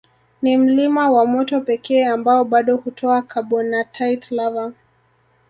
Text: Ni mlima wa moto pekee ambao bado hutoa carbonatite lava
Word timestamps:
Ni 0.41 0.57
mlima 0.57 1.11
wa 1.11 1.25
moto 1.25 1.61
pekee 1.61 2.05
ambao 2.05 2.43
bado 2.45 2.77
hutoa 2.77 3.21
carbonatite 3.21 4.35
lava 4.35 4.73